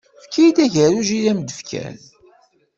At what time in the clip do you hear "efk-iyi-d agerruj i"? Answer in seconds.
0.19-1.29